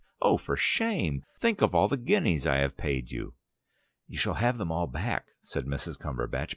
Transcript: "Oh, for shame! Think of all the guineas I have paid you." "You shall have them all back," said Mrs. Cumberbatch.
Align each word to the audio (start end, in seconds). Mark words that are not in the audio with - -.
"Oh, 0.19 0.37
for 0.37 0.57
shame! 0.57 1.21
Think 1.39 1.61
of 1.61 1.75
all 1.75 1.87
the 1.87 1.95
guineas 1.95 2.47
I 2.47 2.55
have 2.57 2.75
paid 2.75 3.11
you." 3.11 3.35
"You 4.07 4.17
shall 4.17 4.33
have 4.33 4.57
them 4.57 4.71
all 4.71 4.87
back," 4.87 5.27
said 5.43 5.67
Mrs. 5.67 5.95
Cumberbatch. 5.99 6.49